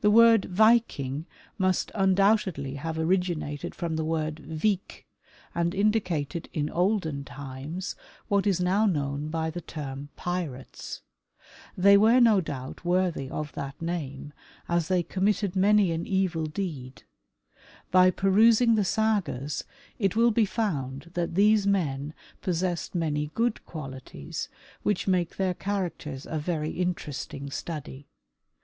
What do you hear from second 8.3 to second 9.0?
is now